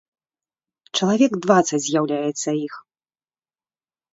Чалавек 0.99 1.31
дваццаць 1.43 1.81
з'яўляецца 1.89 2.49
іх. 2.65 2.73